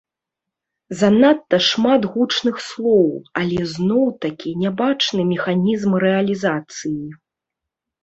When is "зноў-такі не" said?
3.77-4.69